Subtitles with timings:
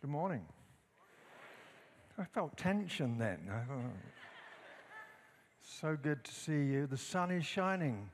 [0.00, 0.44] Good morning.
[2.16, 3.50] I felt tension then.
[5.60, 6.86] So good to see you.
[6.86, 8.08] The sun is shining.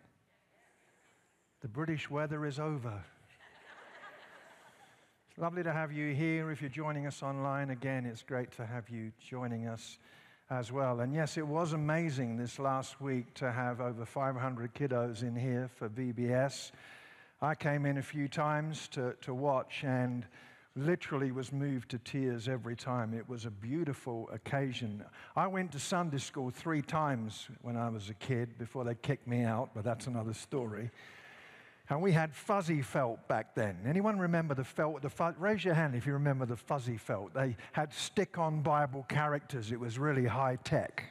[1.60, 3.04] The British weather is over.
[5.28, 6.50] It's lovely to have you here.
[6.50, 9.98] If you're joining us online again, it's great to have you joining us
[10.48, 11.00] as well.
[11.00, 15.68] And yes, it was amazing this last week to have over 500 kiddos in here
[15.76, 16.72] for VBS.
[17.42, 20.24] I came in a few times to, to watch and
[20.76, 23.14] literally was moved to tears every time.
[23.14, 25.04] It was a beautiful occasion.
[25.36, 29.28] I went to Sunday school three times when I was a kid before they kicked
[29.28, 30.90] me out, but that's another story.
[31.90, 33.76] And we had fuzzy felt back then.
[33.86, 35.02] Anyone remember the felt?
[35.02, 37.34] The fu- raise your hand if you remember the fuzzy felt.
[37.34, 39.70] They had stick-on Bible characters.
[39.70, 41.04] It was really high tech.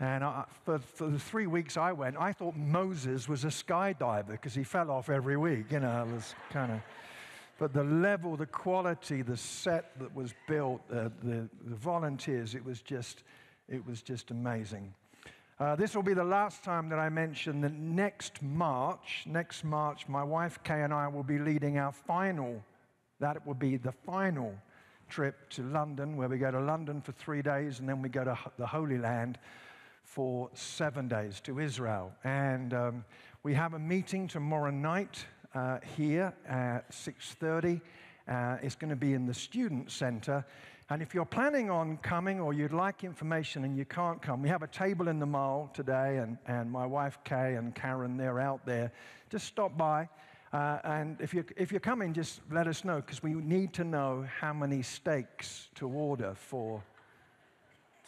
[0.00, 4.32] And I, for, for the three weeks I went, I thought Moses was a skydiver
[4.32, 5.70] because he fell off every week.
[5.70, 6.80] You know, it was kind of.
[7.58, 12.64] But the level, the quality, the set that was built, uh, the, the volunteers, it
[12.64, 13.24] was just,
[13.68, 14.94] it was just amazing.
[15.58, 20.06] Uh, this will be the last time that I mention that next March, next March,
[20.06, 22.62] my wife Kay and I will be leading our final,
[23.18, 24.54] that will be the final
[25.08, 28.22] trip to London, where we go to London for three days and then we go
[28.22, 29.36] to the Holy Land
[30.04, 32.12] for seven days to Israel.
[32.22, 33.04] And um,
[33.42, 37.80] we have a meeting tomorrow night uh, here at 6.30.
[38.28, 40.44] Uh, it's going to be in the student center.
[40.90, 44.48] And if you're planning on coming or you'd like information and you can't come, we
[44.48, 48.40] have a table in the mall today, and, and my wife Kay and Karen, they're
[48.40, 48.90] out there.
[49.30, 50.08] Just stop by.
[50.52, 53.84] Uh, and if you're, if you're coming, just let us know because we need to
[53.84, 56.82] know how many steaks to order for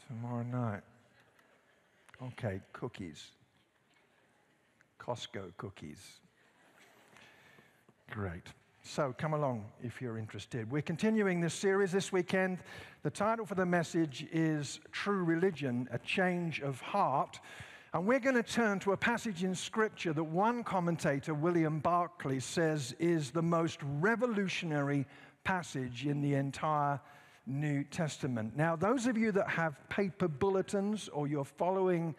[0.09, 0.81] tomorrow night.
[2.23, 3.33] Okay, cookies.
[4.99, 6.21] Costco cookies.
[8.11, 8.43] Great.
[8.83, 10.69] So come along if you're interested.
[10.69, 12.59] We're continuing this series this weekend.
[13.05, 17.39] The title for the message is True Religion, a Change of Heart.
[17.95, 22.41] And we're going to turn to a passage in Scripture that one commentator, William Barclay,
[22.41, 25.07] says is the most revolutionary
[25.45, 26.99] passage in the entire
[27.47, 28.57] New Testament.
[28.57, 32.17] Now, those of you that have paper bulletins or you're following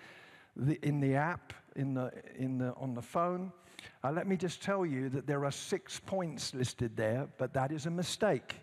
[0.56, 3.52] the, in the app in the, in the, on the phone,
[4.04, 7.72] uh, let me just tell you that there are six points listed there, but that
[7.72, 8.56] is a mistake.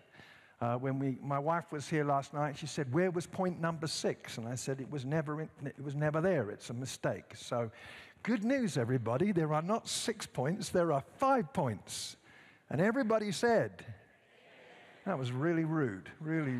[0.61, 3.87] Uh, when we, my wife was here last night, she said, "Where was point number
[3.87, 4.37] six?
[4.37, 6.49] And I said, "It was never, in, it was never there.
[6.49, 7.71] It's a mistake." So,
[8.23, 9.31] good news, everybody.
[9.31, 10.69] There are not six points.
[10.69, 12.17] There are five points,
[12.69, 13.85] and everybody said,
[15.05, 16.09] "That was really rude.
[16.19, 16.59] Really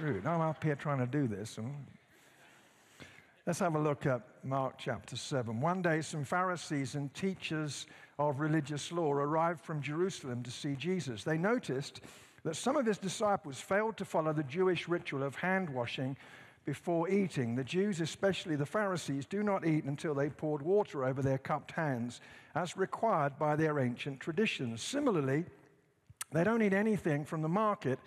[0.00, 1.58] rude." I'm up here trying to do this,
[3.46, 5.58] Let's have a look at Mark chapter 7.
[5.58, 7.86] One day, some Pharisees and teachers
[8.18, 11.24] of religious law arrived from Jerusalem to see Jesus.
[11.24, 12.02] They noticed
[12.44, 16.14] that some of his disciples failed to follow the Jewish ritual of hand washing
[16.66, 17.54] before eating.
[17.54, 21.72] The Jews, especially the Pharisees, do not eat until they poured water over their cupped
[21.72, 22.20] hands,
[22.54, 24.82] as required by their ancient traditions.
[24.82, 25.46] Similarly,
[26.32, 27.98] they don't eat anything from the market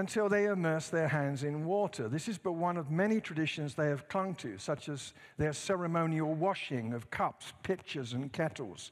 [0.00, 2.08] until they immerse their hands in water.
[2.08, 6.34] This is but one of many traditions they have clung to, such as their ceremonial
[6.34, 8.90] washing of cups, pitchers, and kettles.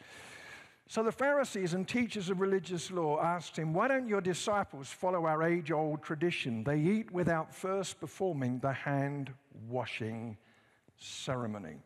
[0.86, 5.24] So the Pharisees and teachers of religious law asked him, Why don't your disciples follow
[5.24, 6.62] our age old tradition?
[6.62, 9.32] They eat without first performing the hand
[9.68, 10.36] washing
[10.98, 11.76] ceremony.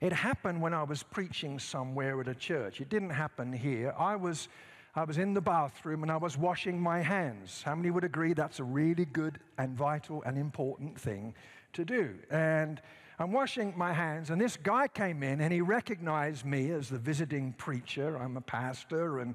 [0.00, 2.80] It happened when I was preaching somewhere at a church.
[2.80, 3.94] It didn't happen here.
[3.98, 4.48] I was
[4.96, 7.62] I was in the bathroom and I was washing my hands.
[7.62, 11.34] How many would agree that's a really good and vital and important thing
[11.72, 12.14] to do?
[12.30, 12.80] And
[13.18, 16.98] I'm washing my hands, and this guy came in and he recognized me as the
[16.98, 18.16] visiting preacher.
[18.16, 19.18] I'm a pastor.
[19.18, 19.34] And,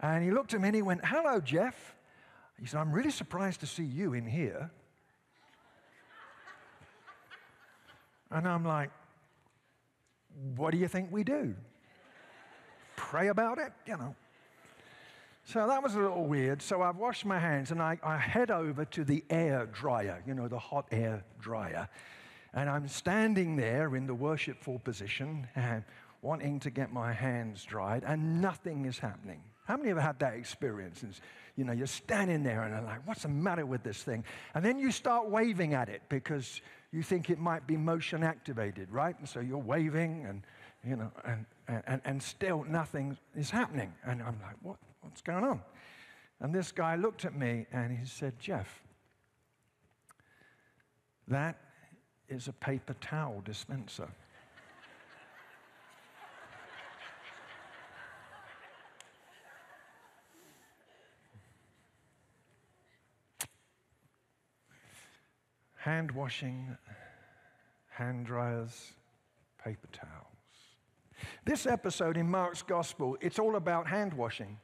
[0.00, 1.94] and he looked at me and he went, Hello, Jeff.
[2.60, 4.70] He said, I'm really surprised to see you in here.
[8.30, 8.90] And I'm like,
[10.56, 11.54] What do you think we do?
[12.96, 13.72] Pray about it?
[13.86, 14.16] You know.
[15.48, 16.60] So that was a little weird.
[16.60, 20.34] So I've washed my hands and I, I head over to the air dryer, you
[20.34, 21.88] know, the hot air dryer.
[22.52, 25.84] And I'm standing there in the worshipful position and
[26.20, 29.40] wanting to get my hands dried, and nothing is happening.
[29.64, 31.02] How many have had that experience?
[31.02, 31.22] It's,
[31.56, 34.24] you know, you're standing there and I'm like, what's the matter with this thing?
[34.54, 36.60] And then you start waving at it because
[36.92, 39.18] you think it might be motion activated, right?
[39.18, 40.42] And so you're waving and,
[40.86, 41.46] you know, and,
[41.86, 43.94] and, and still nothing is happening.
[44.04, 44.76] And I'm like, what?
[45.08, 45.62] What's going on?
[46.40, 48.82] And this guy looked at me and he said, Jeff,
[51.26, 51.58] that
[52.28, 54.08] is a paper towel dispenser.
[65.78, 66.76] hand washing,
[67.88, 68.92] hand dryers,
[69.64, 70.12] paper towels.
[71.46, 74.58] This episode in Mark's gospel, it's all about hand washing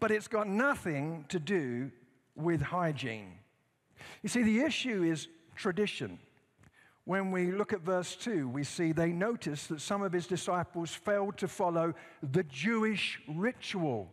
[0.00, 1.90] but it's got nothing to do
[2.36, 3.38] with hygiene.
[4.22, 6.18] You see, the issue is tradition.
[7.04, 10.90] When we look at verse 2, we see they notice that some of his disciples
[10.90, 14.10] failed to follow the Jewish ritual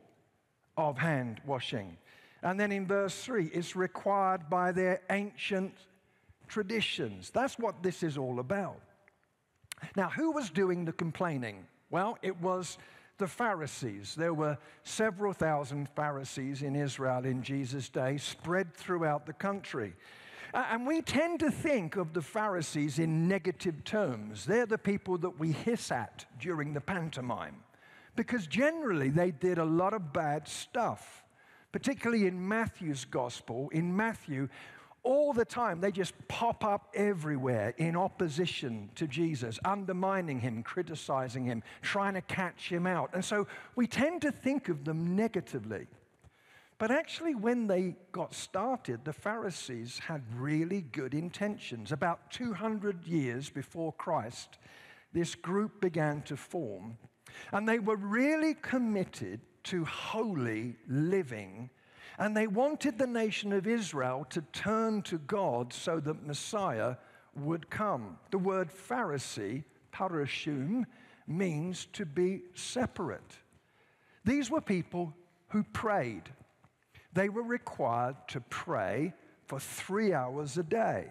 [0.78, 1.98] of hand washing.
[2.44, 5.74] And then in verse 3, it's required by their ancient
[6.48, 7.30] traditions.
[7.30, 8.81] That's what this is all about.
[9.95, 11.66] Now, who was doing the complaining?
[11.89, 12.77] Well, it was
[13.21, 14.15] the Pharisees.
[14.15, 19.94] There were several thousand Pharisees in Israel in Jesus' day, spread throughout the country.
[20.56, 24.44] And we tend to think of the Pharisees in negative terms.
[24.44, 27.57] They're the people that we hiss at during the pantomime,
[28.15, 31.24] because generally they did a lot of bad stuff,
[31.71, 33.69] particularly in Matthew's gospel.
[33.71, 34.50] In Matthew,
[35.03, 35.81] all the time.
[35.81, 42.21] They just pop up everywhere in opposition to Jesus, undermining him, criticizing him, trying to
[42.21, 43.12] catch him out.
[43.13, 45.88] And so we tend to think of them negatively.
[46.77, 51.92] But actually, when they got started, the Pharisees had really good intentions.
[51.92, 54.57] About 200 years before Christ,
[55.13, 56.98] this group began to form,
[57.51, 61.69] and they were really committed to holy living
[62.18, 66.96] and they wanted the nation of Israel to turn to God so that Messiah
[67.36, 68.18] would come.
[68.31, 69.63] The word Pharisee,
[69.94, 70.86] parashum,
[71.28, 73.38] means to be separate.
[74.25, 75.16] These were people
[75.50, 76.24] who prayed.
[77.13, 79.13] They were required to pray
[79.46, 81.08] for three hours a day.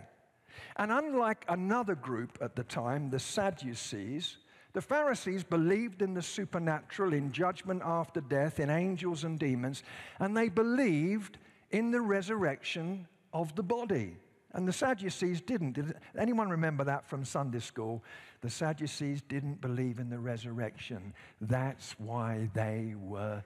[0.77, 4.37] And unlike another group at the time, the Sadducees,
[4.73, 9.83] the Pharisees believed in the supernatural, in judgment after death, in angels and demons,
[10.19, 11.39] and they believed
[11.71, 14.17] in the resurrection of the body.
[14.53, 15.73] And the Sadducees didn't.
[15.75, 18.03] Did anyone remember that from Sunday school?
[18.41, 21.15] The Sadducees didn't believe in the resurrection.
[21.41, 23.45] That's why they were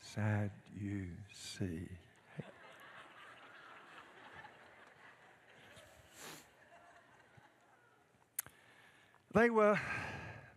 [0.00, 1.88] sad, you see.
[9.34, 9.80] They were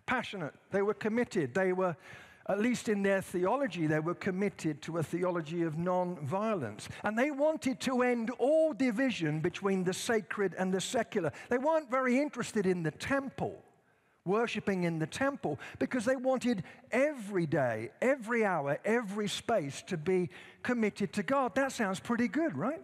[0.07, 1.95] passionate, they were committed, they were,
[2.49, 6.89] at least in their theology, they were committed to a theology of non-violence.
[7.03, 11.31] And they wanted to end all division between the sacred and the secular.
[11.49, 13.63] They weren't very interested in the temple
[14.27, 20.29] worshiping in the temple because they wanted every day, every hour, every space to be
[20.61, 21.55] committed to God.
[21.55, 22.83] That sounds pretty good, right?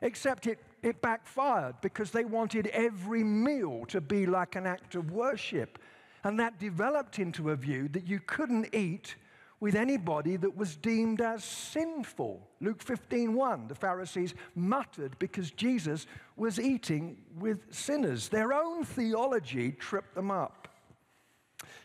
[0.00, 5.10] Except it, it backfired because they wanted every meal to be like an act of
[5.10, 5.78] worship.
[6.28, 9.14] And that developed into a view that you couldn't eat
[9.60, 12.46] with anybody that was deemed as sinful.
[12.60, 18.28] Luke 15:1, the Pharisees muttered because Jesus was eating with sinners.
[18.28, 20.68] Their own theology tripped them up.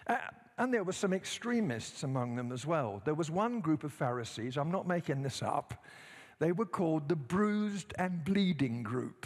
[0.07, 0.17] Uh,
[0.57, 3.01] and there were some extremists among them as well.
[3.05, 5.85] There was one group of Pharisees, I'm not making this up,
[6.39, 9.25] they were called the bruised and bleeding group.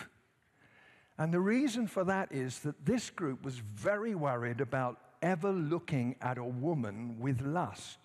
[1.17, 6.15] And the reason for that is that this group was very worried about ever looking
[6.21, 7.97] at a woman with lust.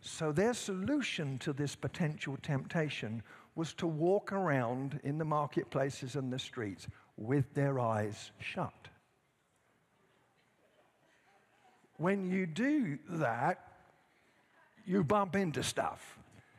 [0.00, 3.22] So their solution to this potential temptation
[3.54, 8.88] was to walk around in the marketplaces and the streets with their eyes shut.
[11.96, 13.62] When you do that,
[14.84, 16.18] you bump into stuff.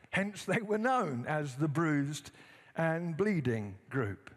[0.10, 2.32] Hence, they were known as the bruised
[2.76, 4.32] and bleeding group.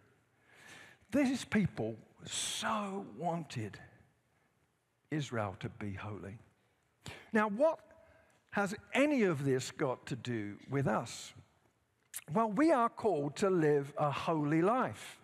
[1.11, 3.79] These people so wanted
[5.11, 6.39] Israel to be holy.
[7.33, 7.81] Now, what
[8.51, 11.33] has any of this got to do with us?
[12.33, 15.19] Well, we are called to live a holy life.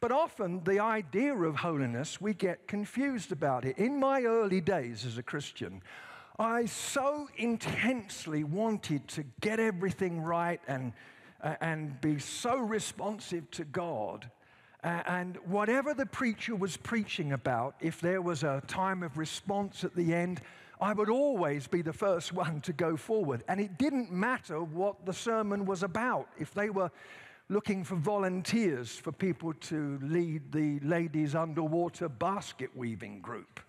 [0.00, 3.78] But often the idea of holiness, we get confused about it.
[3.78, 5.82] In my early days as a Christian,
[6.38, 10.94] I so intensely wanted to get everything right and,
[11.42, 14.30] uh, and be so responsive to God
[14.82, 19.94] and whatever the preacher was preaching about, if there was a time of response at
[19.94, 20.40] the end,
[20.80, 23.44] I would always be the first one to go forward.
[23.48, 26.28] And it didn't matter what the sermon was about.
[26.38, 26.90] If they were
[27.48, 33.60] looking for volunteers for people to lead the ladies' underwater basket weaving group,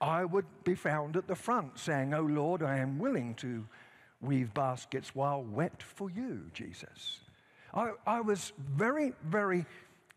[0.00, 3.66] I would be found at the front saying, Oh Lord, I am willing to
[4.20, 7.20] weave baskets while wet for you, Jesus.
[7.74, 9.66] I, I was very, very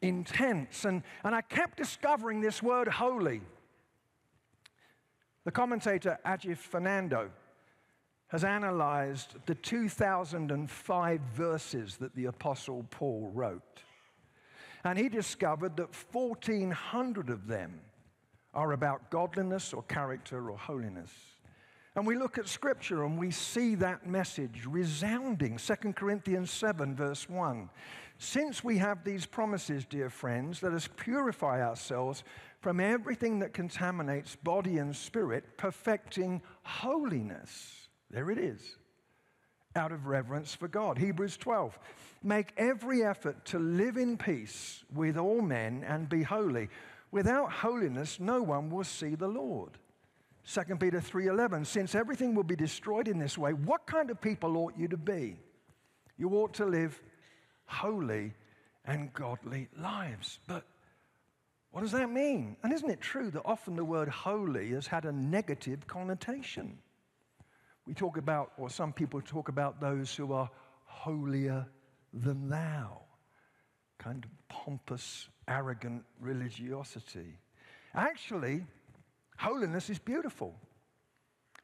[0.01, 0.85] intense.
[0.85, 3.41] And, and I kept discovering this word holy.
[5.45, 7.31] The commentator Ajith Fernando
[8.27, 13.83] has analyzed the 2005 verses that the Apostle Paul wrote.
[14.83, 17.81] And he discovered that 1,400 of them
[18.53, 21.11] are about godliness or character or holiness.
[21.95, 25.57] And we look at scripture and we see that message resounding.
[25.57, 27.69] 2 Corinthians 7, verse 1.
[28.21, 32.25] Since we have these promises, dear friends, let us purify ourselves
[32.59, 37.87] from everything that contaminates body and spirit, perfecting holiness.
[38.11, 38.75] There it is.
[39.73, 40.97] Out of reverence for God.
[40.97, 41.79] Hebrews 12.
[42.21, 46.67] Make every effort to live in peace with all men and be holy.
[47.11, 49.77] Without holiness, no one will see the Lord.
[50.43, 54.57] 2 Peter 3:11 Since everything will be destroyed in this way, what kind of people
[54.57, 55.37] ought you to be?
[56.17, 57.01] You ought to live
[57.69, 58.33] holy
[58.83, 60.39] and godly lives.
[60.47, 60.65] But
[61.71, 62.57] what does that mean?
[62.63, 66.79] And isn't it true that often the word holy has had a negative connotation?
[67.85, 70.49] We talk about, or some people talk about those who are
[70.85, 71.67] holier
[72.13, 73.01] than thou.
[73.99, 77.37] Kind of pompous, arrogant religiosity.
[77.93, 78.65] Actually,
[79.37, 80.55] holiness is beautiful.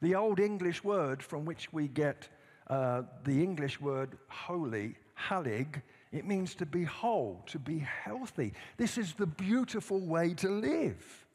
[0.02, 2.30] The Old English word from which we get
[2.68, 5.82] uh, the English word holy, halig,
[6.16, 8.54] it means to be whole, to be healthy.
[8.78, 11.28] This is the beautiful way to live.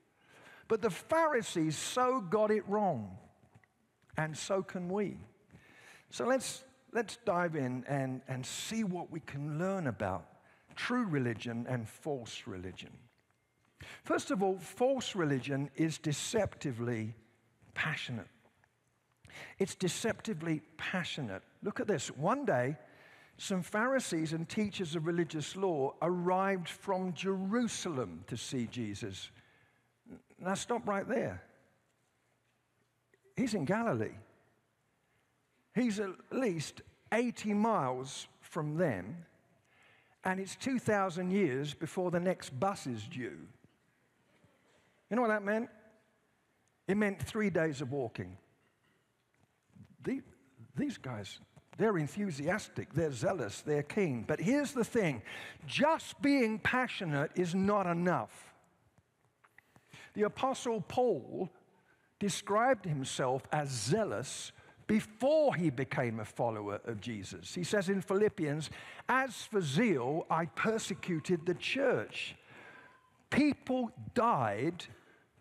[0.68, 3.18] But the Pharisees so got it wrong,
[4.16, 5.18] and so can we.
[6.08, 10.26] So let's, let's dive in and, and see what we can learn about
[10.76, 12.90] true religion and false religion.
[14.02, 17.14] First of all, false religion is deceptively
[17.74, 18.28] passionate.
[19.58, 21.42] It's deceptively passionate.
[21.62, 22.08] Look at this.
[22.08, 22.76] One day,
[23.42, 29.30] some Pharisees and teachers of religious law arrived from Jerusalem to see Jesus.
[30.38, 31.42] Now, stop right there.
[33.38, 34.12] He's in Galilee.
[35.74, 36.82] He's at least
[37.12, 39.24] 80 miles from them,
[40.22, 43.38] and it's 2,000 years before the next bus is due.
[45.08, 45.70] You know what that meant?
[46.86, 48.36] It meant three days of walking.
[50.04, 51.38] These guys
[51.80, 54.22] they're enthusiastic, they're zealous, they're keen.
[54.26, 55.22] But here's the thing
[55.66, 58.52] just being passionate is not enough.
[60.12, 61.48] The Apostle Paul
[62.18, 64.52] described himself as zealous
[64.86, 67.54] before he became a follower of Jesus.
[67.54, 68.68] He says in Philippians,
[69.08, 72.36] As for zeal, I persecuted the church.
[73.30, 74.84] People died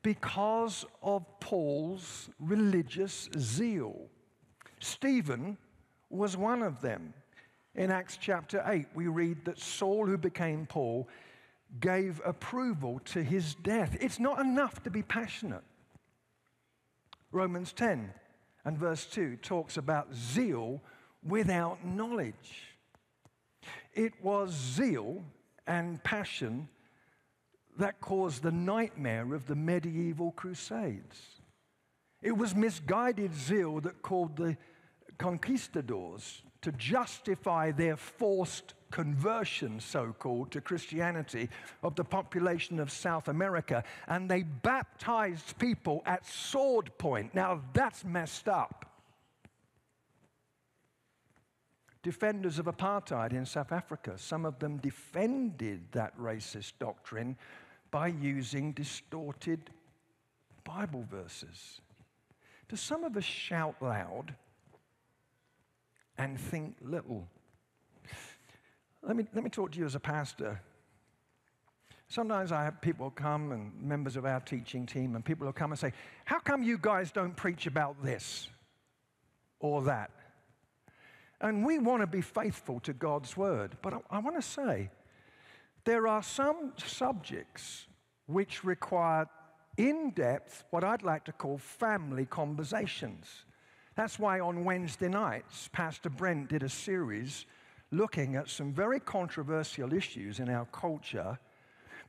[0.03, 4.05] because of Paul's religious zeal.
[4.79, 5.58] Stephen
[6.10, 7.13] was one of them.
[7.75, 11.08] In Acts chapter 8, we read that Saul, who became Paul,
[11.80, 13.96] gave approval to his death.
[14.01, 15.63] It's not enough to be passionate.
[17.32, 18.12] Romans 10
[18.66, 20.82] and verse 2 talks about zeal
[21.24, 22.75] without knowledge.
[23.94, 25.24] It was zeal
[25.68, 26.68] and passion
[27.78, 31.39] that caused the nightmare of the medieval crusades.
[32.22, 34.58] It was misguided zeal that called the
[35.19, 41.49] conquistadors to justify their forced conversion, so called, to Christianity
[41.83, 47.35] of the population of South America, and they baptized people at sword point.
[47.35, 48.85] Now that's messed up.
[52.01, 57.38] Defenders of apartheid in South Africa, some of them defended that racist doctrine
[57.91, 59.69] by using distorted
[60.63, 61.81] Bible verses.
[62.69, 64.33] Do some of us shout loud?
[66.19, 67.27] And think little.
[69.01, 70.61] Let me, let me talk to you as a pastor.
[72.09, 75.71] Sometimes I have people come and members of our teaching team, and people will come
[75.71, 75.93] and say,
[76.25, 78.49] How come you guys don't preach about this
[79.59, 80.11] or that?
[81.39, 83.77] And we want to be faithful to God's word.
[83.81, 84.89] But I, I want to say,
[85.85, 87.85] there are some subjects
[88.25, 89.27] which require
[89.77, 93.45] in depth, what I'd like to call family conversations.
[94.00, 97.46] That's why on Wednesday nights, Pastor Brent did a series
[97.91, 101.38] looking at some very controversial issues in our culture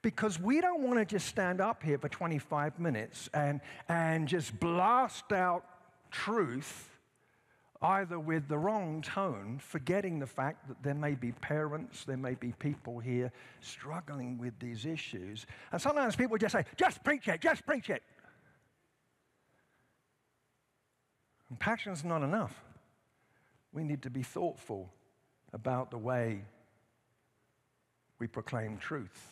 [0.00, 4.60] because we don't want to just stand up here for 25 minutes and, and just
[4.60, 5.64] blast out
[6.12, 6.96] truth
[7.82, 12.34] either with the wrong tone, forgetting the fact that there may be parents, there may
[12.34, 13.32] be people here
[13.62, 15.44] struggling with these issues.
[15.72, 18.04] And sometimes people just say, just preach it, just preach it.
[21.58, 22.62] Passion is not enough.
[23.72, 24.92] We need to be thoughtful
[25.52, 26.42] about the way
[28.18, 29.28] we proclaim truth,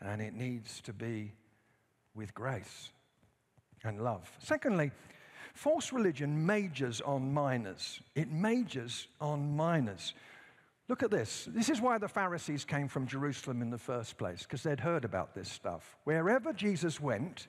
[0.00, 1.32] and it needs to be
[2.14, 2.90] with grace
[3.84, 4.30] and love.
[4.38, 4.92] Secondly,
[5.54, 8.00] false religion majors on minors.
[8.14, 10.14] It majors on minors.
[10.88, 11.48] Look at this.
[11.50, 15.04] This is why the Pharisees came from Jerusalem in the first place, because they'd heard
[15.04, 15.96] about this stuff.
[16.04, 17.48] Wherever Jesus went,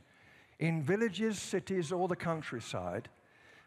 [0.60, 3.08] in villages, cities, or the countryside,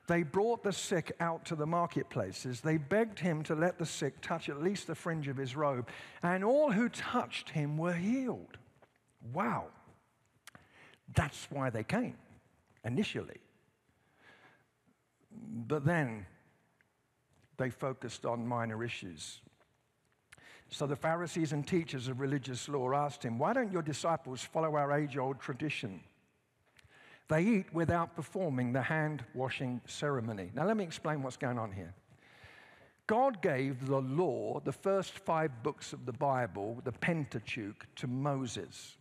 [0.06, 2.61] they brought the sick out to the marketplaces.
[2.61, 5.88] They begged him to let the sick touch at least the fringe of his robe,
[6.23, 8.59] and all who touched him were healed.
[9.32, 9.66] Wow.
[11.14, 12.16] That's why they came
[12.85, 13.38] initially.
[15.30, 16.26] But then
[17.56, 19.40] they focused on minor issues.
[20.68, 24.75] So the Pharisees and teachers of religious law asked him, Why don't your disciples follow
[24.75, 26.00] our age old tradition?
[27.33, 30.51] They eat without performing the hand washing ceremony.
[30.55, 31.95] Now, let me explain what's going on here.
[33.07, 38.99] God gave the law, the first five books of the Bible, the Pentateuch, to Moses.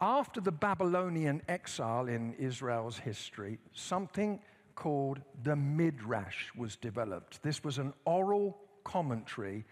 [0.00, 4.40] After the Babylonian exile in Israel's history, something
[4.74, 7.42] called the Midrash was developed.
[7.42, 9.66] This was an oral commentary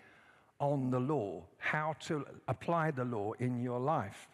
[0.59, 4.29] on the law, how to apply the law in your life.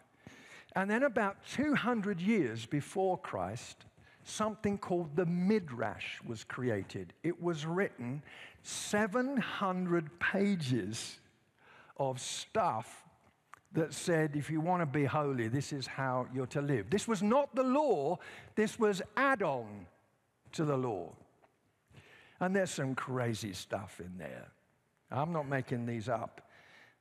[0.77, 3.85] And then, about 200 years before Christ,
[4.25, 7.13] something called the Midrash was created.
[7.23, 8.23] It was written
[8.63, 11.19] 700 pages
[11.97, 13.05] of stuff
[13.73, 16.91] that said, if you want to be holy, this is how you're to live.
[16.91, 18.19] This was not the law,
[18.57, 19.87] this was add on
[20.53, 21.13] to the law.
[22.41, 24.49] And there's some crazy stuff in there.
[25.11, 26.49] I'm not making these up.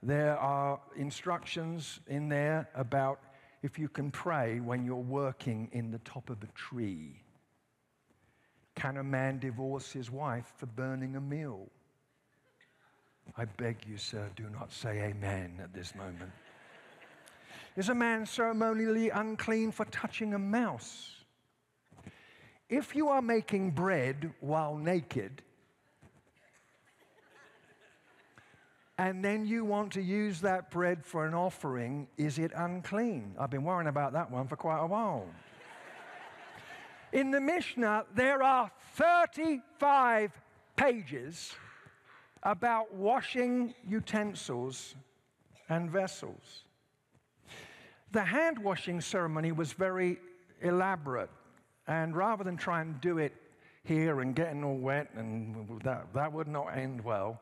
[0.04, 3.20] There are instructions in there about
[3.62, 7.22] if you can pray when you're working in the top of a tree.
[8.76, 11.68] Can a man divorce his wife for burning a meal?
[13.38, 16.32] I beg you, sir, do not say amen at this moment.
[17.76, 21.16] Is a man ceremonially unclean for touching a mouse?
[22.70, 25.42] If you are making bread while naked,
[29.00, 33.34] and then you want to use that bread for an offering, is it unclean?
[33.40, 35.26] I've been worrying about that one for quite a while.
[37.14, 40.34] In the Mishnah, there are 35
[40.76, 41.54] pages
[42.44, 44.96] about washing utensils
[45.70, 46.66] and vessels.
[48.12, 50.20] The hand washing ceremony was very
[50.62, 51.30] elaborate,
[51.88, 53.34] and rather than try and do it
[53.86, 57.40] here and getting all wet, and that, that would not end well,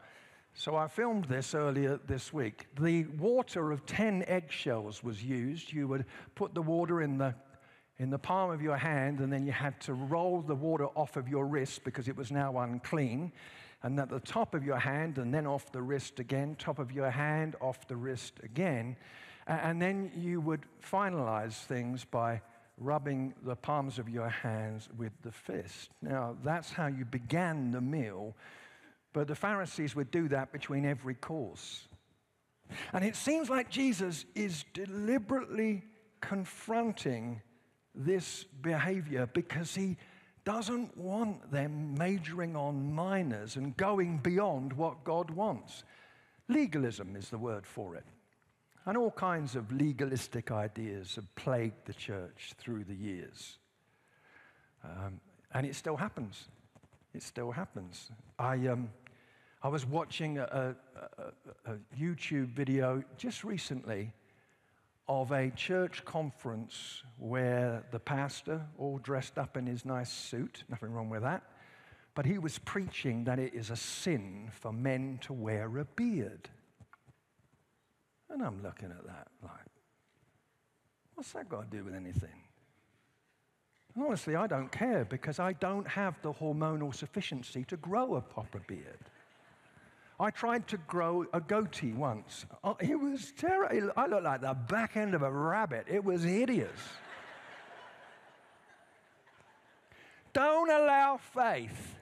[0.59, 2.65] so I filmed this earlier this week.
[2.79, 5.71] The water of 10 eggshells was used.
[5.71, 7.35] You would put the water in the,
[7.99, 11.15] in the palm of your hand, and then you had to roll the water off
[11.15, 13.31] of your wrist because it was now unclean.
[13.83, 16.91] And at the top of your hand, and then off the wrist again, top of
[16.91, 18.97] your hand, off the wrist again.
[19.45, 22.41] And then you would finalize things by
[22.79, 25.91] rubbing the palms of your hands with the fist.
[26.01, 28.35] Now, that's how you began the meal
[29.13, 31.87] but the Pharisees would do that between every course.
[32.93, 35.83] And it seems like Jesus is deliberately
[36.21, 37.41] confronting
[37.95, 39.97] this behavior because he
[40.45, 45.83] doesn't want them majoring on minors and going beyond what God wants.
[46.47, 48.05] Legalism is the word for it.
[48.85, 53.57] And all kinds of legalistic ideas have plagued the church through the years.
[54.83, 55.19] Um,
[55.53, 56.47] and it still happens.
[57.13, 58.11] It still happens.
[58.37, 58.89] I, um,
[59.63, 60.75] I was watching a,
[61.17, 64.13] a, a, YouTube video just recently
[65.07, 70.91] of a church conference where the pastor, all dressed up in his nice suit, nothing
[70.91, 71.43] wrong with that,
[72.13, 76.49] but he was preaching that it is a sin for men to wear a beard.
[78.29, 79.71] And I'm looking at that like,
[81.15, 82.46] what's that got to do with anything?
[83.99, 88.59] Honestly, I don't care because I don't have the hormonal sufficiency to grow a proper
[88.67, 88.99] beard.
[90.19, 92.45] I tried to grow a goatee once.
[92.63, 93.91] Oh, it was terrible.
[93.95, 95.85] I looked like the back end of a rabbit.
[95.87, 96.79] It was hideous.
[100.33, 101.95] Don't allow faith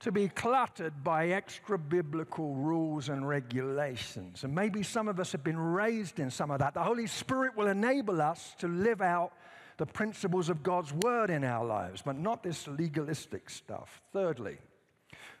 [0.00, 4.44] to be cluttered by extra biblical rules and regulations.
[4.44, 6.74] And maybe some of us have been raised in some of that.
[6.74, 9.32] The Holy Spirit will enable us to live out
[9.78, 14.02] the principles of God's word in our lives, but not this legalistic stuff.
[14.12, 14.58] Thirdly,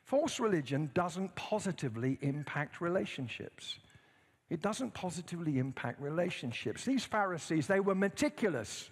[0.08, 3.78] False religion doesn't positively impact relationships.
[4.48, 6.86] It doesn't positively impact relationships.
[6.86, 8.88] These Pharisees, they were meticulous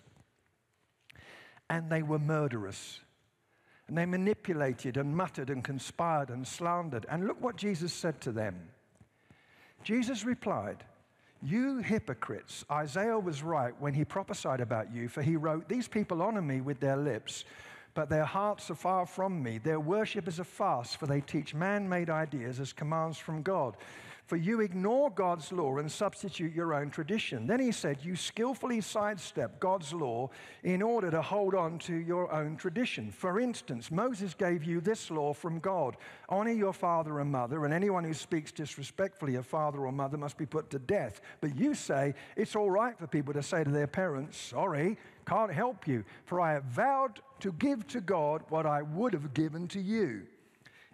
[1.70, 3.00] and they were murderous.
[3.88, 7.06] And they manipulated and muttered and conspired and slandered.
[7.08, 8.68] And look what Jesus said to them.
[9.84, 10.84] Jesus replied,
[11.42, 16.22] You hypocrites, Isaiah was right when he prophesied about you, for he wrote, These people
[16.22, 17.44] honor me with their lips
[17.96, 19.56] but their hearts are far from me.
[19.56, 23.74] Their worship is a farce, for they teach man made ideas as commands from God.
[24.26, 27.46] For you ignore God's law and substitute your own tradition.
[27.46, 30.30] Then he said, You skillfully sidestep God's law
[30.64, 33.12] in order to hold on to your own tradition.
[33.12, 35.96] For instance, Moses gave you this law from God
[36.28, 40.36] honor your father and mother, and anyone who speaks disrespectfully of father or mother must
[40.36, 41.20] be put to death.
[41.40, 45.52] But you say it's all right for people to say to their parents, Sorry, can't
[45.52, 49.68] help you, for I have vowed to give to God what I would have given
[49.68, 50.26] to you.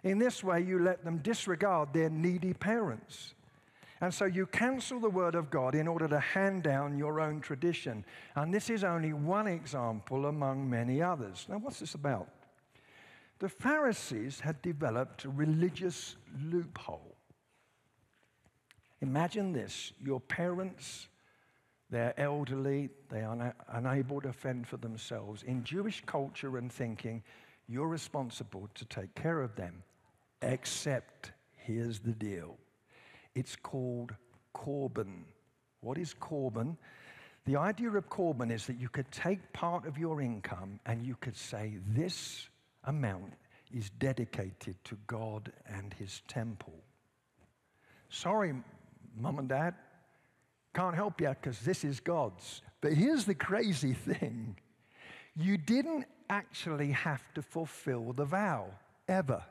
[0.03, 3.33] In this way, you let them disregard their needy parents.
[4.01, 7.39] And so you cancel the word of God in order to hand down your own
[7.39, 8.03] tradition.
[8.35, 11.45] And this is only one example among many others.
[11.47, 12.27] Now, what's this about?
[13.39, 17.15] The Pharisees had developed a religious loophole.
[19.01, 21.07] Imagine this your parents,
[21.89, 25.43] they're elderly, they are unable to fend for themselves.
[25.43, 27.23] In Jewish culture and thinking,
[27.67, 29.83] you're responsible to take care of them.
[30.43, 32.57] Except, here's the deal
[33.33, 34.13] it's called
[34.53, 35.25] Corban.
[35.81, 36.77] What is Corban?
[37.45, 41.15] The idea of Corban is that you could take part of your income and you
[41.19, 42.49] could say, This
[42.83, 43.33] amount
[43.71, 46.75] is dedicated to God and His temple.
[48.09, 48.53] Sorry,
[49.17, 49.73] mum and dad,
[50.75, 52.61] can't help you because this is God's.
[52.81, 54.57] But here's the crazy thing
[55.35, 58.67] you didn't actually have to fulfill the vow,
[59.07, 59.43] ever.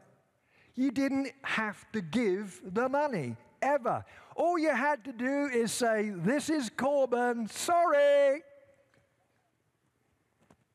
[0.74, 4.04] You didn't have to give the money, ever.
[4.37, 8.42] All you had to do is say, This is Corban, sorry.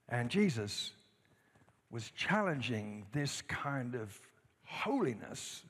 [0.10, 0.92] And Jesus
[1.90, 4.18] was challenging this kind of
[4.66, 5.64] holiness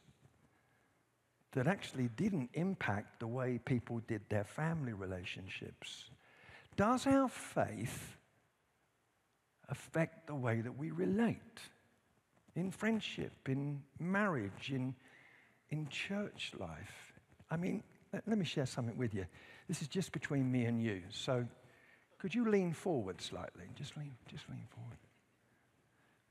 [1.54, 6.06] that actually didn't impact the way people did their family relationships.
[6.76, 8.18] Does our faith
[9.70, 11.60] affect the way that we relate?
[12.58, 14.96] In friendship, in marriage, in,
[15.70, 17.14] in church life.
[17.52, 19.26] I mean, let, let me share something with you.
[19.68, 21.04] This is just between me and you.
[21.10, 21.46] So
[22.18, 23.66] could you lean forward slightly?
[23.76, 24.98] Just lean, just lean forward.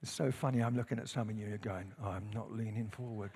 [0.02, 0.62] It's so funny.
[0.62, 3.30] I'm looking at some of you and you're going, oh, I'm not leaning forward.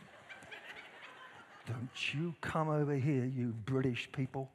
[1.67, 4.51] Don't you come over here, you British people.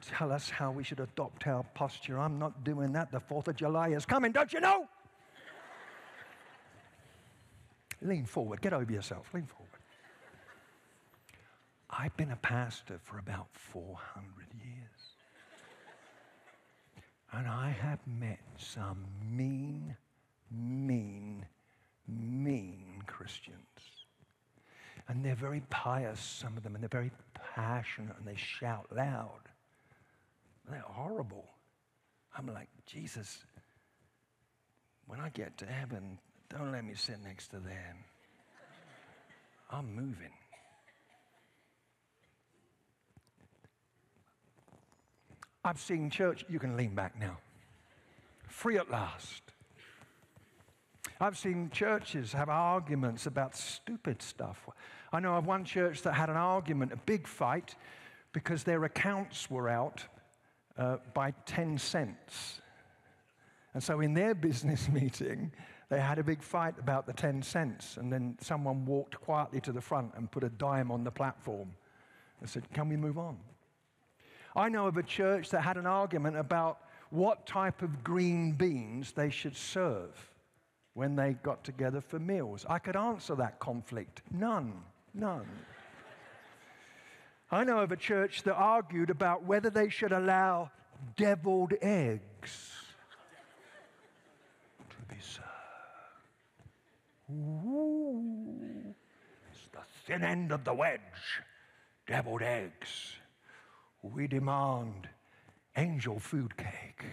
[0.00, 2.18] Tell us how we should adopt our posture.
[2.18, 3.10] I'm not doing that.
[3.10, 4.88] The 4th of July is coming, don't you know?
[8.04, 8.60] Lean forward.
[8.60, 9.32] Get over yourself.
[9.32, 9.70] Lean forward.
[11.88, 14.84] I've been a pastor for about 400 years.
[17.32, 19.96] And I have met some mean,
[20.50, 21.46] mean,
[22.06, 23.58] mean Christians.
[25.08, 27.10] And they're very pious, some of them, and they're very
[27.54, 29.40] passionate and they shout loud.
[30.68, 31.46] They're horrible.
[32.36, 33.44] I'm like, Jesus,
[35.06, 36.18] when I get to heaven,
[36.56, 38.04] don't let me sit next to them.
[39.70, 40.30] I'm moving.
[45.64, 47.38] I've seen church, you can lean back now.
[48.48, 49.42] Free at last.
[51.20, 54.68] I've seen churches have arguments about stupid stuff.
[55.12, 57.74] I know of one church that had an argument, a big fight,
[58.32, 60.04] because their accounts were out
[60.78, 62.60] uh, by 10 cents.
[63.72, 65.50] And so in their business meeting,
[65.94, 69.70] they had a big fight about the 10 cents, and then someone walked quietly to
[69.70, 71.72] the front and put a dime on the platform
[72.40, 73.36] and said, Can we move on?
[74.56, 76.80] I know of a church that had an argument about
[77.10, 80.32] what type of green beans they should serve
[80.94, 82.66] when they got together for meals.
[82.68, 84.22] I could answer that conflict.
[84.32, 84.72] None,
[85.14, 85.46] none.
[87.52, 90.72] I know of a church that argued about whether they should allow
[91.16, 92.72] deviled eggs
[94.90, 95.53] to be served.
[97.34, 98.94] Ooh,
[99.50, 101.00] it's the thin end of the wedge.
[102.06, 103.16] Deviled eggs.
[104.02, 105.08] We demand
[105.76, 107.04] angel food cake.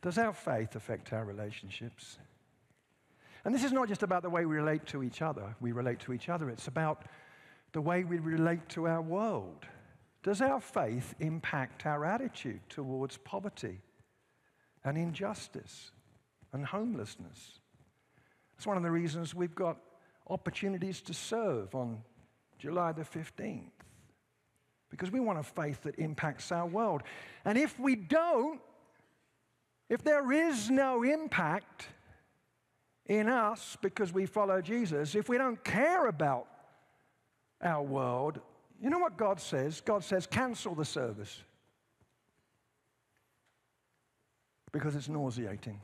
[0.00, 2.18] Does our faith affect our relationships?
[3.44, 5.54] And this is not just about the way we relate to each other.
[5.60, 6.50] We relate to each other.
[6.50, 7.04] It's about
[7.72, 9.66] the way we relate to our world.
[10.22, 13.80] Does our faith impact our attitude towards poverty
[14.84, 15.92] and injustice
[16.52, 17.60] and homelessness?
[18.56, 19.78] That's one of the reasons we've got
[20.28, 22.02] opportunities to serve on
[22.58, 23.70] July the 15th.
[24.90, 27.02] Because we want a faith that impacts our world.
[27.44, 28.60] And if we don't,
[29.88, 31.88] if there is no impact
[33.06, 36.46] in us because we follow Jesus, if we don't care about
[37.62, 38.40] our world,
[38.80, 39.80] You know what God says?
[39.80, 41.42] God says, cancel the service
[44.72, 45.80] because it's nauseating.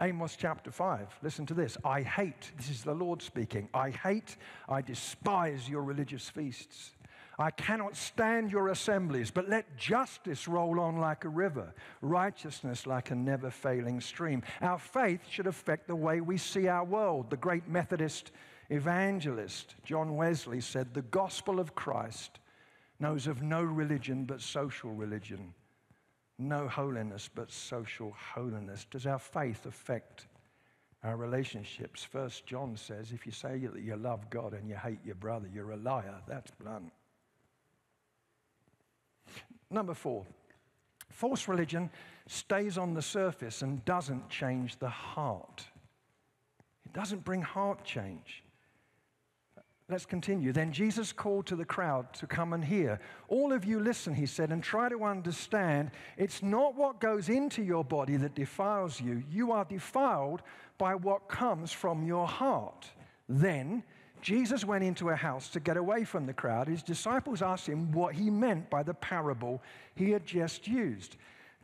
[0.00, 1.76] Amos chapter 5, listen to this.
[1.84, 4.36] I hate, this is the Lord speaking, I hate,
[4.68, 6.92] I despise your religious feasts.
[7.36, 13.10] I cannot stand your assemblies, but let justice roll on like a river, righteousness like
[13.10, 14.42] a never failing stream.
[14.60, 17.30] Our faith should affect the way we see our world.
[17.30, 18.30] The great Methodist
[18.70, 22.38] evangelist John Wesley said, The gospel of Christ
[23.00, 25.52] knows of no religion but social religion,
[26.38, 28.86] no holiness but social holiness.
[28.90, 30.26] Does our faith affect
[31.02, 32.04] our relationships?
[32.04, 35.48] First John says, If you say that you love God and you hate your brother,
[35.52, 36.14] you're a liar.
[36.26, 36.92] That's blunt.
[39.70, 40.24] Number four,
[41.10, 41.90] false religion
[42.28, 45.66] stays on the surface and doesn't change the heart.
[46.86, 48.43] It doesn't bring heart change.
[49.90, 50.50] Let's continue.
[50.52, 52.98] Then Jesus called to the crowd to come and hear.
[53.28, 55.90] All of you listen, he said, and try to understand.
[56.16, 59.22] It's not what goes into your body that defiles you.
[59.30, 60.40] You are defiled
[60.78, 62.86] by what comes from your heart.
[63.28, 63.82] Then
[64.22, 66.66] Jesus went into a house to get away from the crowd.
[66.66, 69.62] His disciples asked him what he meant by the parable
[69.94, 71.16] he had just used.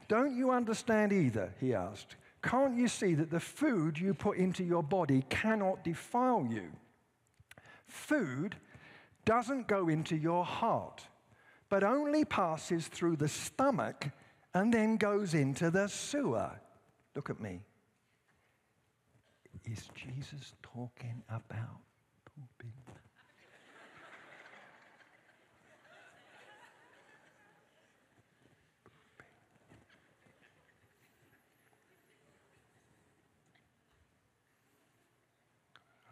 [0.08, 1.54] Don't you understand either?
[1.58, 2.16] He asked.
[2.42, 6.70] Can't you see that the food you put into your body cannot defile you?
[7.90, 8.56] Food
[9.24, 11.02] doesn't go into your heart,
[11.68, 14.08] but only passes through the stomach
[14.54, 16.50] and then goes into the sewer.
[17.14, 17.60] Look at me.
[19.64, 21.80] Is Jesus talking about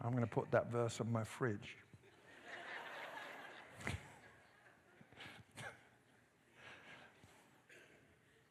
[0.09, 1.77] I'm going to put that verse on my fridge.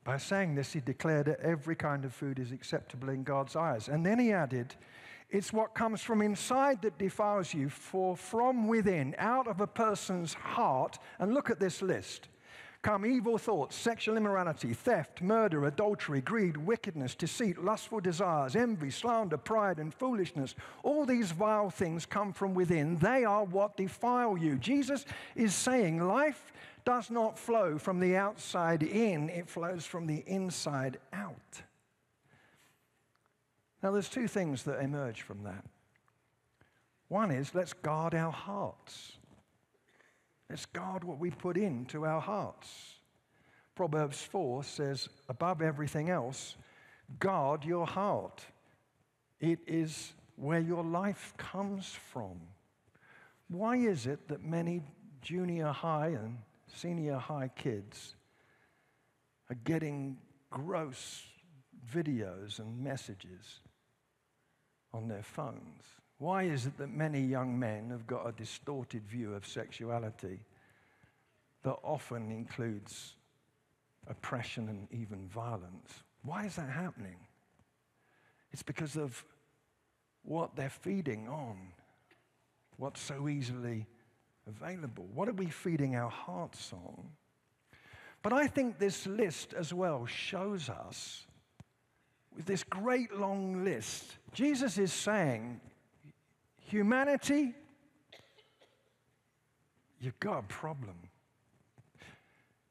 [0.05, 3.89] By saying this, he declared that every kind of food is acceptable in God's eyes.
[3.89, 4.77] And then he added,
[5.31, 10.35] it's what comes from inside that defiles you, for from within, out of a person's
[10.35, 12.29] heart, and look at this list
[12.83, 19.37] come evil thoughts, sexual immorality, theft, murder, adultery, greed, wickedness, deceit, lustful desires, envy, slander,
[19.37, 20.55] pride, and foolishness.
[20.83, 22.97] All these vile things come from within.
[22.97, 24.57] They are what defile you.
[24.57, 26.53] Jesus is saying life
[26.85, 31.63] does not flow from the outside in, it flows from the inside out.
[33.83, 35.65] Now, there's two things that emerge from that.
[37.09, 39.18] One is let's guard our hearts.
[40.51, 42.95] Let's guard what we put into our hearts.
[43.75, 46.57] Proverbs 4 says, above everything else,
[47.21, 48.45] guard your heart.
[49.41, 52.41] It is where your life comes from.
[53.49, 54.83] Why is it that many
[55.21, 56.39] junior high and
[56.75, 58.15] senior high kids
[59.51, 60.19] are getting
[60.51, 61.23] gross
[61.93, 63.61] videos and messages
[64.93, 65.85] on their phones?
[66.19, 70.41] Why is it that many young men have got a distorted view of sexuality
[71.63, 73.15] that often includes
[74.09, 76.03] oppression and even violence?
[76.23, 77.17] Why is that happening?
[78.53, 79.25] It's because of
[80.23, 81.57] what they're feeding on,
[82.77, 83.87] what's so easily
[84.47, 85.07] available.
[85.15, 87.05] What are we feeding our hearts on?
[88.23, 91.27] But I think this list as well shows us
[92.35, 95.61] with this great long list, Jesus is saying,
[96.69, 97.55] humanity,
[100.01, 100.97] you've got a problem.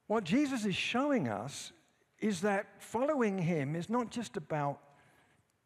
[0.08, 1.72] What Jesus is showing us
[2.20, 4.80] is that following him is not just about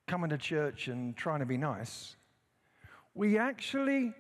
[0.08, 2.16] coming to church and trying to be nice.
[3.14, 4.14] We actually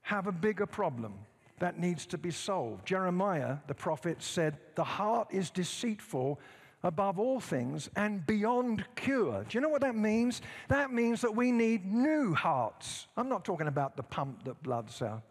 [0.00, 1.14] have a bigger problem
[1.58, 2.86] that needs to be solved.
[2.86, 6.40] Jeremiah, the prophet, said, The heart is deceitful
[6.82, 9.44] above all things and beyond cure.
[9.48, 10.42] Do you know what that means?
[10.68, 13.06] That means that we need new hearts.
[13.16, 14.56] I'm not talking about the pump that
[15.02, 15.22] our,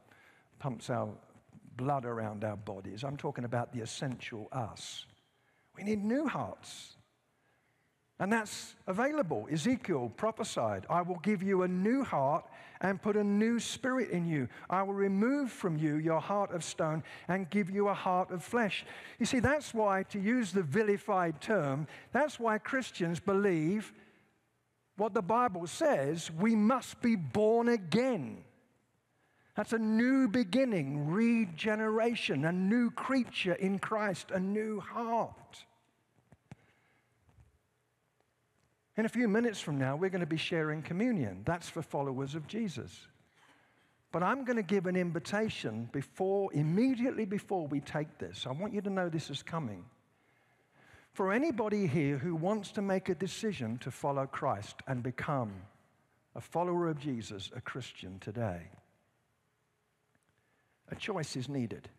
[0.60, 1.10] pumps our
[1.78, 3.04] blood around our bodies.
[3.04, 5.06] I'm talking about the essential us.
[5.76, 6.98] We need new hearts.
[8.22, 9.48] And that's available.
[9.52, 12.46] Ezekiel prophesied, I will give you a new heart
[12.80, 14.48] and put a new spirit in you.
[14.70, 18.44] I will remove from you your heart of stone and give you a heart of
[18.44, 18.86] flesh.
[19.18, 23.92] You see, that's why, to use the vilified term, that's why Christians believe
[24.98, 28.44] what the Bible says we must be born again.
[29.56, 35.66] That's a new beginning, regeneration, a new creature in Christ, a new heart.
[38.98, 41.44] In a few minutes from now, we're going to be sharing communion.
[41.46, 43.08] That's for followers of Jesus.
[44.12, 48.46] But I'm going to give an invitation before, immediately before we take this.
[48.46, 49.86] I want you to know this is coming.
[51.14, 55.54] For anybody here who wants to make a decision to follow Christ and become
[56.36, 58.62] a follower of Jesus, a Christian today,
[60.90, 61.90] a choice is needed.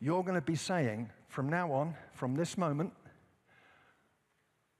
[0.00, 2.92] You're going to be saying, from now on, from this moment,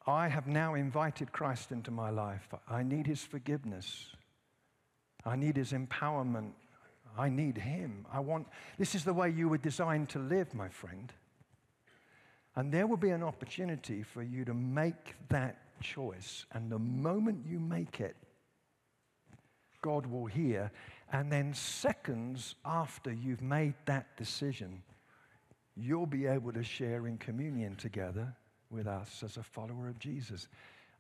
[0.07, 2.49] I have now invited Christ into my life.
[2.69, 4.07] I need his forgiveness.
[5.25, 6.53] I need his empowerment.
[7.19, 8.07] I need him.
[8.13, 8.47] I want,
[8.79, 11.13] this is the way you were designed to live, my friend.
[12.57, 16.47] And there will be an opportunity for you to make that choice.
[16.53, 18.17] And the moment you make it,
[19.83, 20.71] God will hear.
[21.13, 24.83] And then, seconds after you've made that decision,
[25.77, 28.35] you'll be able to share in communion together
[28.71, 30.49] with us as a follower of Jesus.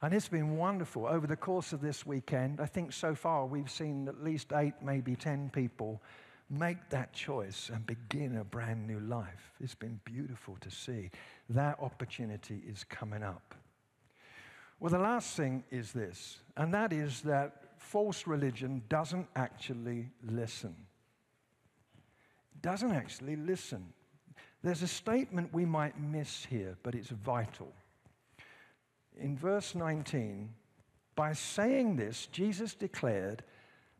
[0.02, 1.06] And it's been wonderful.
[1.06, 4.74] Over the course of this weekend, I think so far we've seen at least eight,
[4.82, 6.00] maybe 10 people
[6.48, 9.52] make that choice and begin a brand new life.
[9.60, 11.10] It's been beautiful to see.
[11.50, 13.54] That opportunity is coming up.
[14.80, 20.74] Well, the last thing is this, and that is that false religion doesn't actually listen.
[22.62, 23.92] Doesn't actually listen.
[24.62, 27.72] There's a statement we might miss here, but it's vital.
[29.18, 30.50] In verse 19,
[31.14, 33.42] by saying this, Jesus declared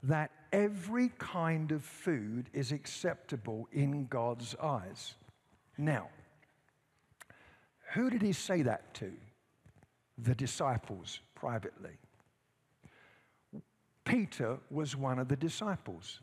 [0.03, 5.15] that every kind of food is acceptable in God's eyes.
[5.77, 6.09] Now,
[7.93, 9.13] who did he say that to?
[10.19, 11.99] The disciples privately.
[14.05, 16.21] Peter was one of the disciples.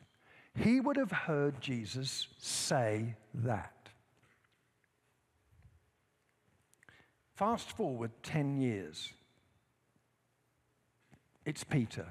[0.55, 3.76] He would have heard Jesus say that.
[7.37, 9.13] Fast forward 10 years.
[11.45, 12.07] It's Peter.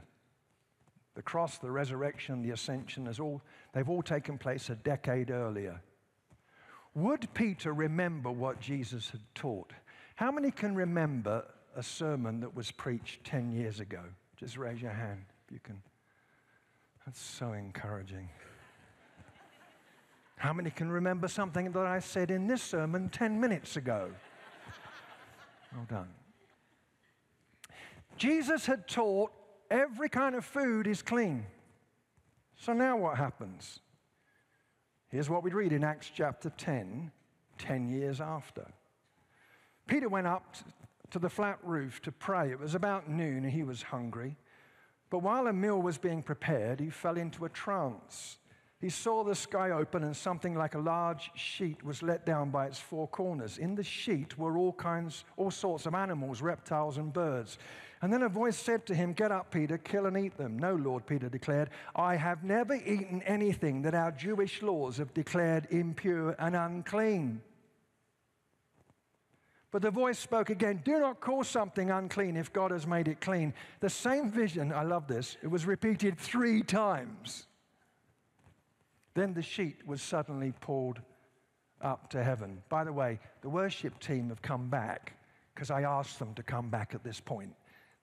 [1.16, 3.42] The cross, the resurrection, the ascension, has all,
[3.74, 5.80] they've all taken place a decade earlier.
[6.94, 9.72] Would Peter remember what Jesus had taught?
[10.14, 14.02] How many can remember a sermon that was preached 10 years ago?
[14.36, 15.82] Just raise your hand if you can.
[17.04, 18.28] That's so encouraging.
[20.36, 24.12] How many can remember something that I said in this sermon 10 minutes ago?
[25.76, 26.08] Well done.
[28.16, 29.30] Jesus had taught
[29.70, 31.44] every kind of food is clean.
[32.58, 33.80] So now what happens?
[35.08, 37.12] Here's what we read in Acts chapter 10,
[37.58, 38.66] 10 years after.
[39.86, 40.56] Peter went up
[41.10, 42.50] to the flat roof to pray.
[42.50, 44.36] It was about noon and he was hungry.
[45.10, 48.38] But while a meal was being prepared, he fell into a trance.
[48.78, 52.66] He saw the sky open and something like a large sheet was let down by
[52.66, 53.56] its four corners.
[53.56, 57.56] In the sheet were all kinds, all sorts of animals, reptiles, and birds.
[58.02, 60.58] And then a voice said to him, Get up, Peter, kill and eat them.
[60.58, 65.66] No, Lord, Peter declared, I have never eaten anything that our Jewish laws have declared
[65.70, 67.40] impure and unclean.
[69.70, 73.22] But the voice spoke again, Do not call something unclean if God has made it
[73.22, 73.54] clean.
[73.80, 77.46] The same vision, I love this, it was repeated three times.
[79.16, 81.00] Then the sheet was suddenly pulled
[81.80, 82.62] up to heaven.
[82.68, 85.14] By the way, the worship team have come back
[85.54, 87.54] because I asked them to come back at this point.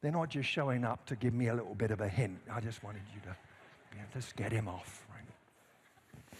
[0.02, 2.40] They're not just showing up to give me a little bit of a hint.
[2.52, 5.06] I just wanted you to know, just get him off.
[5.14, 6.40] Right?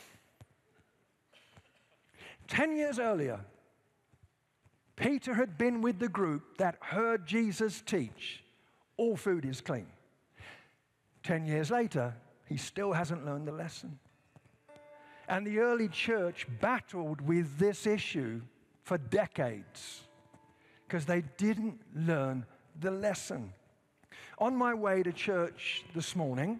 [2.48, 3.42] Ten years earlier,
[4.96, 8.44] Peter had been with the group that heard Jesus teach
[8.98, 9.88] all food is clean.
[11.22, 12.16] Ten years later,
[12.48, 14.00] he still hasn't learned the lesson.
[15.28, 18.42] And the early church battled with this issue
[18.84, 20.02] for decades
[20.86, 22.46] because they didn't learn
[22.80, 23.54] the lesson.
[24.40, 26.60] On my way to church this morning,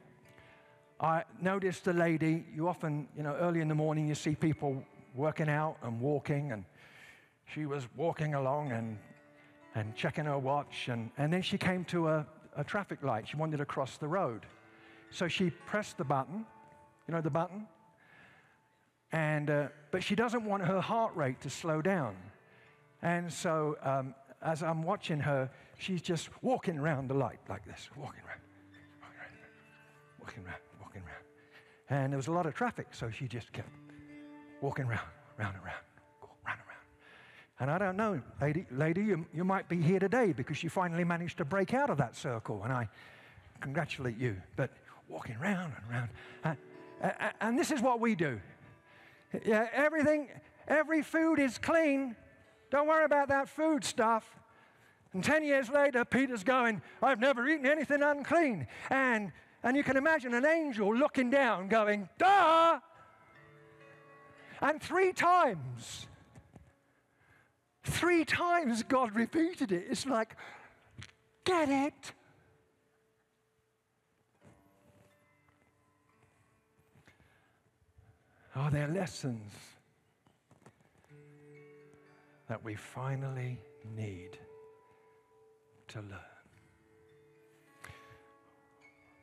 [1.00, 2.46] I noticed a lady.
[2.56, 4.84] You often, you know, early in the morning, you see people
[5.16, 6.64] working out and walking, and
[7.46, 8.98] she was walking along and,
[9.76, 13.28] and checking her watch, and, and then she came to a, a traffic light.
[13.28, 14.46] She wanted to cross the road.
[15.12, 16.46] So she pressed the button,
[17.08, 17.68] you know, the button,
[19.14, 22.16] and, uh, but she doesn't want her heart rate to slow down.
[23.04, 27.90] And so um, as I'm watching her, she's just walking around the light like this,
[27.96, 28.42] walking around,
[29.00, 31.24] walking around, walking around, walking around.
[31.90, 33.70] And there was a lot of traffic, so she just kept
[34.62, 35.08] walking around,
[35.38, 35.84] round and round,
[36.46, 36.80] round and round.
[37.60, 41.04] And I don't know, lady, lady you, you might be here today because you finally
[41.04, 42.90] managed to break out of that circle, and I
[43.62, 44.38] congratulate you.
[44.56, 44.72] But
[45.08, 46.10] walking round and round.
[46.44, 46.56] Uh,
[47.42, 48.40] and this is what we do.
[49.46, 50.30] Yeah, everything,
[50.68, 52.16] every food is clean.
[52.70, 54.40] Don't worry about that food stuff.
[55.14, 58.68] And 10 years later, Peter's going, I've never eaten anything unclean.
[58.90, 59.32] And,
[59.64, 62.80] And you can imagine an angel looking down, going, duh!
[64.62, 66.08] And three times,
[67.84, 69.88] three times God repeated it.
[69.90, 70.36] It's like,
[71.44, 72.14] get it?
[78.56, 79.52] Are there lessons
[82.48, 83.58] that we finally
[83.96, 84.38] need
[85.88, 86.20] to learn?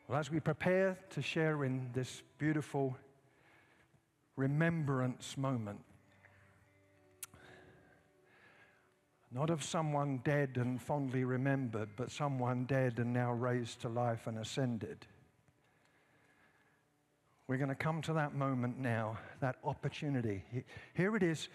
[0.09, 2.97] Well, as we prepare to share in this beautiful
[4.35, 5.78] remembrance moment,
[9.31, 14.26] not of someone dead and fondly remembered, but someone dead and now raised to life
[14.26, 15.07] and ascended.
[17.51, 20.45] We're going to come to that moment now, that opportunity.
[20.95, 21.49] Here it is.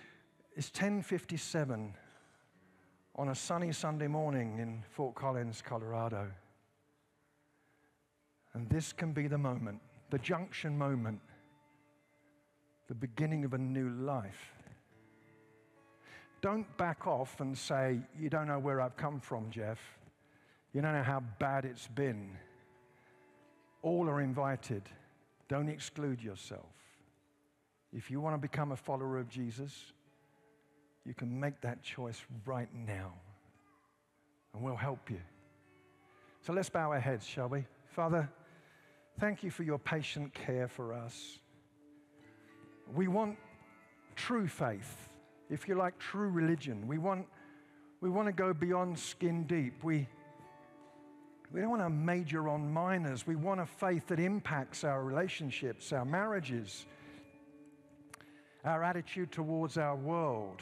[0.57, 1.93] It's 10:57
[3.15, 6.29] on a sunny Sunday morning in Fort Collins, Colorado.
[8.53, 9.79] And this can be the moment,
[10.09, 11.21] the junction moment,
[12.89, 14.53] the beginning of a new life.
[16.41, 19.79] Don't back off and say, You don't know where I've come from, Jeff.
[20.73, 22.37] You don't know how bad it's been.
[23.81, 24.83] All are invited.
[25.47, 26.73] Don't exclude yourself.
[27.93, 29.93] If you want to become a follower of Jesus,
[31.05, 33.13] you can make that choice right now.
[34.53, 35.21] And we'll help you.
[36.41, 37.65] So let's bow our heads, shall we?
[37.87, 38.29] Father,
[39.19, 41.39] thank you for your patient care for us.
[42.93, 43.37] We want
[44.15, 45.09] true faith,
[45.49, 46.87] if you like, true religion.
[46.87, 47.25] We want,
[48.01, 49.83] we want to go beyond skin deep.
[49.83, 50.07] We,
[51.51, 53.25] we don't want to major on minors.
[53.25, 56.85] We want a faith that impacts our relationships, our marriages,
[58.63, 60.61] our attitude towards our world.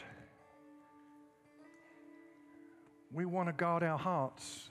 [3.12, 4.70] We want to guard our hearts.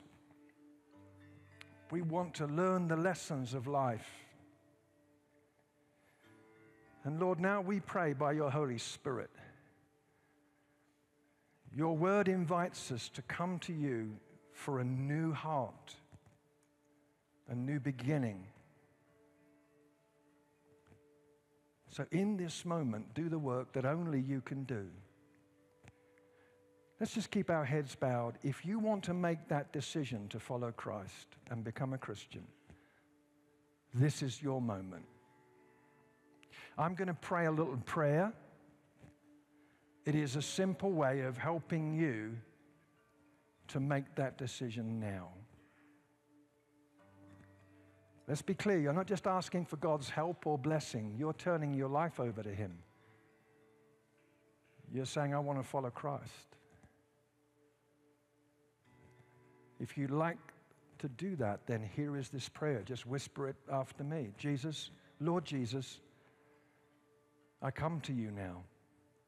[1.90, 4.08] We want to learn the lessons of life.
[7.04, 9.30] And Lord, now we pray by your Holy Spirit.
[11.74, 14.12] Your word invites us to come to you
[14.52, 15.96] for a new heart
[17.48, 18.46] a new beginning.
[21.90, 24.86] So, in this moment, do the work that only you can do.
[26.98, 28.38] Let's just keep our heads bowed.
[28.42, 32.46] If you want to make that decision to follow Christ and become a Christian,
[33.92, 35.04] this is your moment.
[36.78, 38.32] I'm going to pray a little prayer.
[40.06, 42.36] It is a simple way of helping you
[43.68, 45.28] to make that decision now.
[48.32, 51.90] Let's be clear, you're not just asking for God's help or blessing, you're turning your
[51.90, 52.72] life over to Him.
[54.90, 56.56] You're saying, I want to follow Christ.
[59.78, 60.38] If you'd like
[61.00, 62.80] to do that, then here is this prayer.
[62.86, 64.88] Just whisper it after me Jesus,
[65.20, 66.00] Lord Jesus,
[67.60, 68.62] I come to you now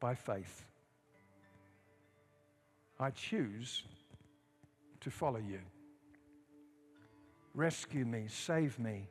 [0.00, 0.64] by faith.
[2.98, 3.82] I choose
[5.02, 5.60] to follow you.
[7.54, 9.08] Rescue me, save me.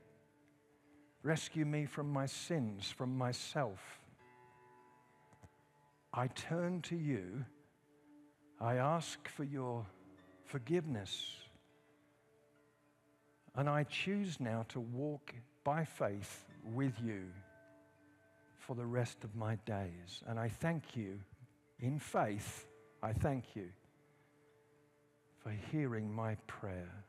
[1.24, 3.80] Rescue me from my sins, from myself.
[6.14, 7.46] I turn to you.
[8.60, 9.86] I ask for your
[10.44, 11.38] forgiveness.
[13.56, 15.34] And I choose now to walk
[15.64, 17.24] by faith with you
[18.58, 20.24] for the rest of my days.
[20.28, 21.20] And I thank you,
[21.80, 22.68] in faith,
[23.02, 23.70] I thank you
[25.40, 27.06] for hearing my prayer.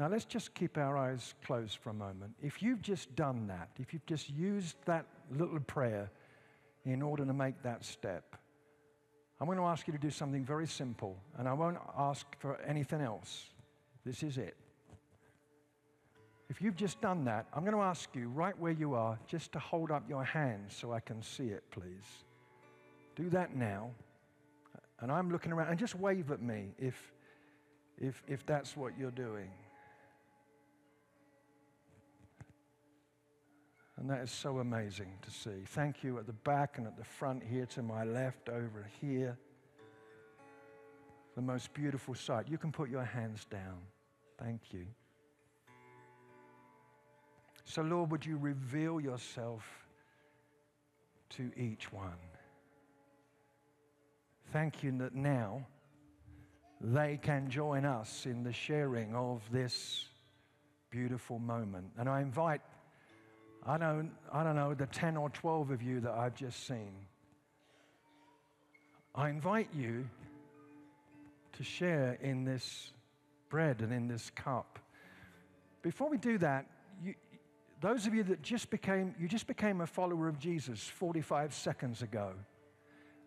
[0.00, 2.32] Now, let's just keep our eyes closed for a moment.
[2.42, 6.10] If you've just done that, if you've just used that little prayer
[6.86, 8.34] in order to make that step,
[9.38, 12.58] I'm going to ask you to do something very simple, and I won't ask for
[12.62, 13.44] anything else.
[14.06, 14.56] This is it.
[16.48, 19.52] If you've just done that, I'm going to ask you right where you are just
[19.52, 22.24] to hold up your hands so I can see it, please.
[23.16, 23.90] Do that now.
[25.00, 27.12] And I'm looking around, and just wave at me if,
[27.98, 29.50] if, if that's what you're doing.
[34.00, 35.62] And that is so amazing to see.
[35.66, 39.36] Thank you at the back and at the front here to my left, over here.
[41.36, 42.48] The most beautiful sight.
[42.48, 43.78] You can put your hands down.
[44.42, 44.86] Thank you.
[47.64, 49.68] So, Lord, would you reveal yourself
[51.36, 52.18] to each one?
[54.50, 55.66] Thank you that now
[56.80, 60.06] they can join us in the sharing of this
[60.90, 61.90] beautiful moment.
[61.98, 62.62] And I invite
[63.66, 66.92] I don't, I don't know, the 10 or 12 of you that I've just seen.
[69.14, 70.08] I invite you
[71.52, 72.92] to share in this
[73.48, 74.78] bread and in this cup.
[75.82, 76.66] before we do that,
[77.02, 77.14] you,
[77.80, 82.02] those of you that just became, you just became a follower of Jesus 45 seconds
[82.02, 82.32] ago.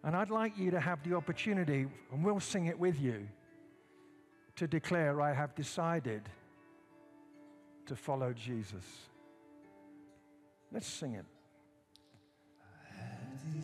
[0.03, 3.27] And I'd like you to have the opportunity, and we'll sing it with you,
[4.55, 6.23] to declare, I have decided
[7.85, 8.83] to follow Jesus.
[10.73, 11.25] Let's sing it.
[12.59, 13.61] I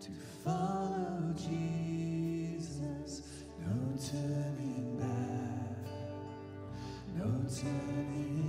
[0.00, 0.10] to
[0.44, 3.22] follow Jesus.
[3.60, 5.86] No turning back.
[7.16, 8.45] No turning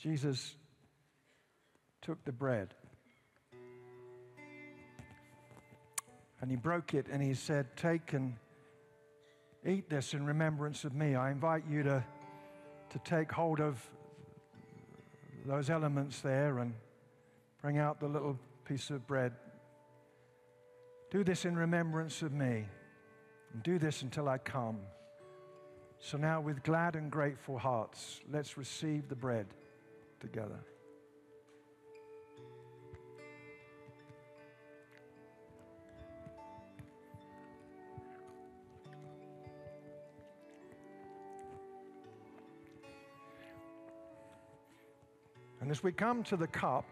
[0.00, 0.54] Jesus
[2.00, 2.72] took the bread
[6.40, 8.36] and he broke it and he said, Take and
[9.66, 11.16] eat this in remembrance of me.
[11.16, 12.04] I invite you to,
[12.90, 13.84] to take hold of
[15.44, 16.74] those elements there and
[17.60, 19.32] bring out the little piece of bread.
[21.10, 22.66] Do this in remembrance of me.
[23.52, 24.78] And do this until I come.
[26.00, 29.46] So now, with glad and grateful hearts, let's receive the bread
[30.20, 30.58] together.
[45.60, 46.86] And as we come to the cup,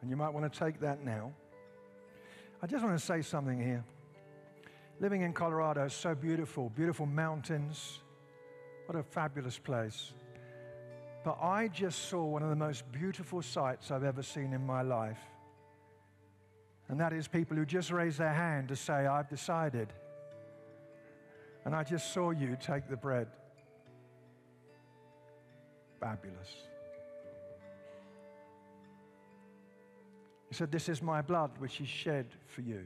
[0.00, 1.32] and you might want to take that now,
[2.60, 3.84] I just want to say something here.
[4.98, 8.00] Living in Colorado is so beautiful, beautiful mountains.
[8.86, 10.12] What a fabulous place.
[11.24, 14.82] But I just saw one of the most beautiful sights I've ever seen in my
[14.82, 15.20] life.
[16.88, 19.92] And that is people who just raise their hand to say, I've decided.
[21.64, 23.28] And I just saw you take the bread.
[26.00, 26.48] Fabulous.
[30.48, 32.84] He said, This is my blood which is shed for you.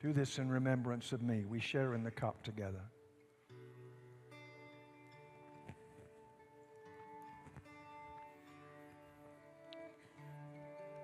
[0.00, 1.44] Do this in remembrance of me.
[1.48, 2.82] We share in the cup together.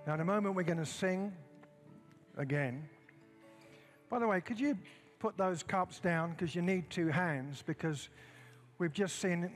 [0.06, 1.32] Now, in a moment, we're going to sing
[2.36, 2.86] again.
[4.10, 4.76] By the way, could you
[5.18, 8.10] put those cups down because you need two hands because
[8.78, 9.50] we've just seen,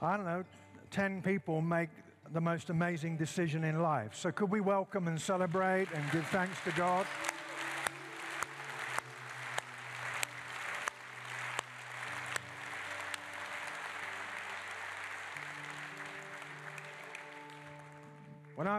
[0.00, 0.44] I don't know,
[0.92, 1.88] 10 people make
[2.32, 4.14] the most amazing decision in life.
[4.14, 7.06] So, could we welcome and celebrate and give thanks to God?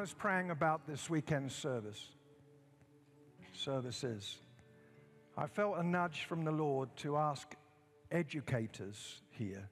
[0.08, 2.02] Was praying about this weekend service,
[3.52, 4.38] services,
[5.38, 7.54] I felt a nudge from the Lord to ask
[8.10, 9.68] educators here,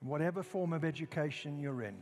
[0.00, 1.96] whatever form of education you're in,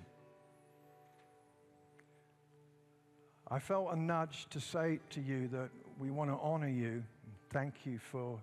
[3.49, 7.35] I felt a nudge to say to you that we want to honor you and
[7.51, 8.41] thank you for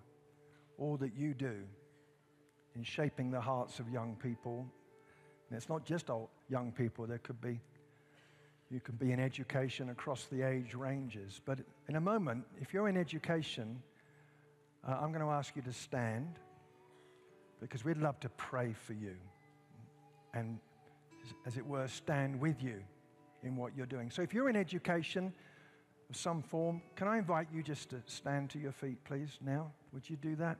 [0.77, 1.63] all that you do
[2.77, 4.65] in shaping the hearts of young people.
[5.49, 7.59] And it's not just old young people, there could be,
[8.71, 11.39] you can be in education across the age ranges.
[11.45, 13.81] But in a moment, if you're in education,
[14.87, 16.39] uh, I'm going to ask you to stand
[17.59, 19.15] because we'd love to pray for you
[20.33, 20.59] and,
[21.45, 22.81] as it were, stand with you
[23.43, 24.09] in what you're doing.
[24.09, 25.31] So if you're in education
[26.09, 29.71] of some form, can I invite you just to stand to your feet, please, now?
[29.93, 30.57] Would you do that?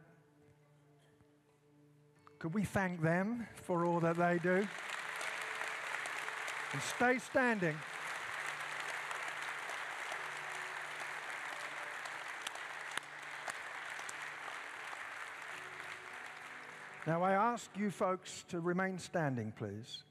[2.39, 4.67] Could we thank them for all that they do?
[6.73, 7.75] And stay standing.
[17.07, 20.03] Now, I ask you folks to remain standing, please.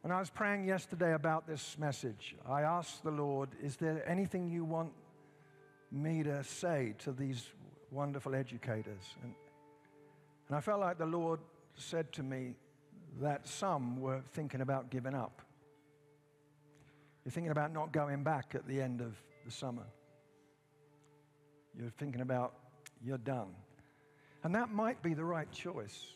[0.00, 4.48] When I was praying yesterday about this message, I asked the Lord, Is there anything
[4.48, 4.90] you want
[5.92, 7.46] me to say to these
[7.90, 9.16] wonderful educators?
[9.22, 9.34] And,
[10.48, 11.40] and I felt like the Lord
[11.76, 12.54] said to me
[13.20, 15.42] that some were thinking about giving up.
[17.22, 19.14] You're thinking about not going back at the end of
[19.44, 19.86] the summer.
[21.78, 22.54] You're thinking about
[23.02, 23.54] you're done.
[24.44, 26.12] And that might be the right choice.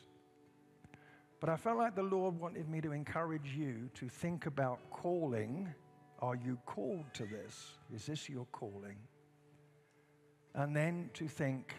[1.41, 5.67] But I felt like the Lord wanted me to encourage you to think about calling.
[6.21, 7.77] Are you called to this?
[7.95, 8.97] Is this your calling?
[10.55, 11.75] And then to think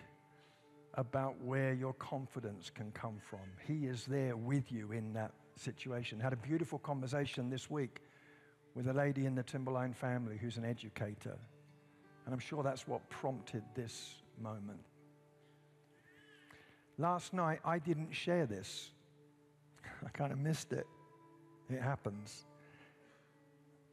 [0.96, 3.42] about where your confidence can come from.
[3.68, 6.20] He is there with you in that situation.
[6.20, 8.02] Had a beautiful conversation this week
[8.74, 11.38] with a lady in the Timberline family who's an educator.
[12.26, 14.80] And I'm sure that's what prompted this moment.
[17.00, 18.92] Last night, I didn't share this.
[20.06, 20.86] I kind of missed it.
[21.70, 22.46] It happens.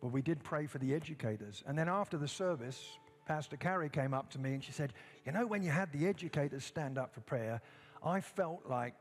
[0.02, 1.62] But we did pray for the educators.
[1.68, 4.92] And then after the service, Pastor Carrie came up to me and she said,
[5.24, 7.60] You know, when you had the educators stand up for prayer,
[8.04, 8.94] I felt like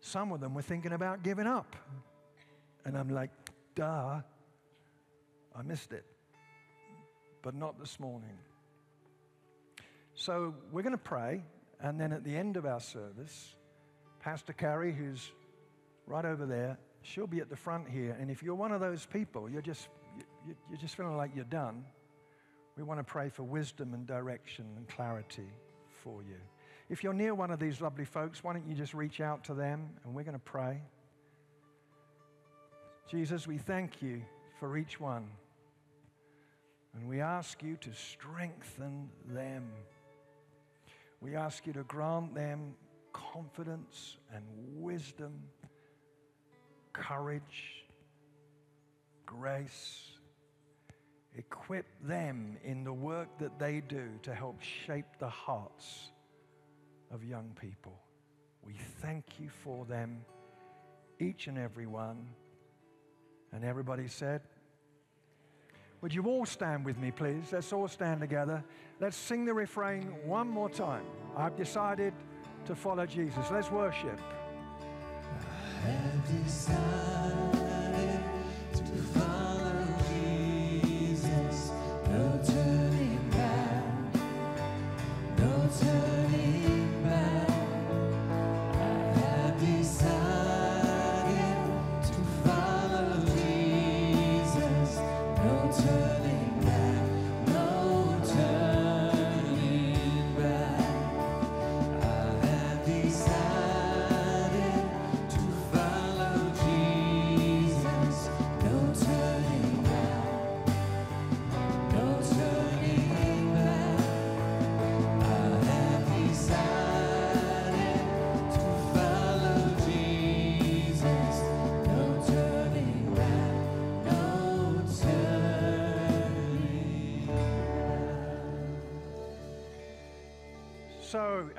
[0.00, 1.76] some of them were thinking about giving up.
[2.86, 3.30] And I'm like,
[3.74, 4.22] Duh.
[5.54, 6.06] I missed it.
[7.42, 8.38] But not this morning.
[10.14, 11.42] So we're going to pray.
[11.82, 13.54] And then at the end of our service,
[14.20, 15.32] Pastor Carrie, who's
[16.06, 18.16] right over there, she'll be at the front here.
[18.20, 19.88] And if you're one of those people, you're just,
[20.46, 21.84] you, you're just feeling like you're done,
[22.76, 25.50] we want to pray for wisdom and direction and clarity
[26.02, 26.36] for you.
[26.88, 29.54] If you're near one of these lovely folks, why don't you just reach out to
[29.54, 30.80] them and we're going to pray.
[33.10, 34.22] Jesus, we thank you
[34.58, 35.28] for each one.
[36.94, 39.70] And we ask you to strengthen them.
[41.22, 42.74] We ask you to grant them
[43.12, 44.42] confidence and
[44.74, 45.32] wisdom,
[46.92, 47.86] courage,
[49.24, 50.08] grace.
[51.36, 56.10] Equip them in the work that they do to help shape the hearts
[57.12, 57.98] of young people.
[58.64, 60.24] We thank you for them,
[61.20, 62.26] each and every one.
[63.52, 64.42] And everybody said,
[66.02, 67.52] Would you all stand with me, please?
[67.52, 68.62] Let's all stand together.
[69.00, 71.04] Let's sing the refrain one more time.
[71.36, 72.12] I've decided
[72.66, 73.50] to follow Jesus.
[73.50, 74.18] Let's worship.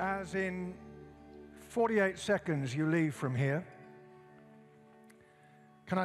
[0.04, 0.74] As in
[1.70, 3.66] 48 seconds you leave from here,